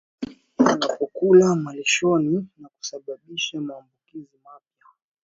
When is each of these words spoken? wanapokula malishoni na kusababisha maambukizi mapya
wanapokula 0.57 1.55
malishoni 1.55 2.47
na 2.57 2.69
kusababisha 2.69 3.61
maambukizi 3.61 4.37
mapya 4.43 4.85